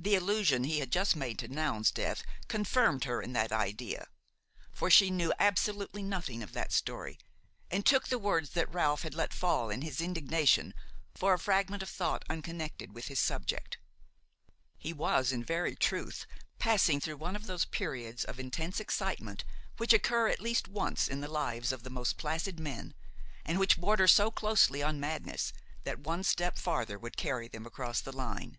[0.00, 4.08] The allusion he had just made to Noun's death confirmed her in that idea;
[4.70, 7.18] for she knew absolutely nothing of that story
[7.70, 10.72] and took the words that Ralph had let fall in his indignation
[11.14, 13.76] for a fragment of thought unconnected with his subject.
[14.78, 16.24] He was, in very truth,
[16.58, 19.44] passing through one of those periods of intense excitement
[19.76, 22.94] which occur at least once in the lives of the most placid men,
[23.44, 25.52] and which border so closely on madness
[25.84, 28.56] that one step farther would carry them across the line.